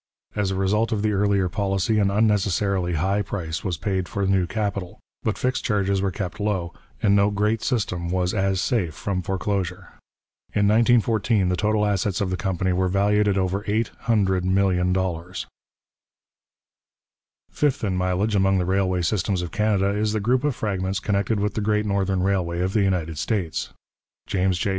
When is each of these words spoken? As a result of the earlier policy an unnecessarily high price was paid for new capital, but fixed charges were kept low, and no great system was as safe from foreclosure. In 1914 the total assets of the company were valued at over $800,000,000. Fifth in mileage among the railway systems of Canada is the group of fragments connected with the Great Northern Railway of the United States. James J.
As 0.35 0.49
a 0.49 0.55
result 0.55 0.91
of 0.91 1.03
the 1.03 1.11
earlier 1.11 1.47
policy 1.47 1.99
an 1.99 2.09
unnecessarily 2.09 2.93
high 2.93 3.21
price 3.21 3.63
was 3.63 3.77
paid 3.77 4.09
for 4.09 4.25
new 4.25 4.47
capital, 4.47 4.99
but 5.21 5.37
fixed 5.37 5.63
charges 5.63 6.01
were 6.01 6.09
kept 6.09 6.39
low, 6.39 6.73
and 7.03 7.15
no 7.15 7.29
great 7.29 7.61
system 7.61 8.09
was 8.09 8.33
as 8.33 8.59
safe 8.59 8.95
from 8.95 9.21
foreclosure. 9.21 9.89
In 10.55 10.67
1914 10.67 11.49
the 11.49 11.55
total 11.55 11.85
assets 11.85 12.19
of 12.19 12.31
the 12.31 12.35
company 12.35 12.73
were 12.73 12.87
valued 12.87 13.27
at 13.27 13.37
over 13.37 13.61
$800,000,000. 13.65 15.45
Fifth 17.51 17.83
in 17.83 17.95
mileage 17.95 18.33
among 18.33 18.57
the 18.57 18.65
railway 18.65 19.03
systems 19.03 19.43
of 19.43 19.51
Canada 19.51 19.89
is 19.89 20.13
the 20.13 20.19
group 20.19 20.43
of 20.43 20.55
fragments 20.55 20.99
connected 20.99 21.39
with 21.39 21.53
the 21.53 21.61
Great 21.61 21.85
Northern 21.85 22.23
Railway 22.23 22.61
of 22.61 22.73
the 22.73 22.81
United 22.81 23.19
States. 23.19 23.71
James 24.25 24.57
J. 24.57 24.69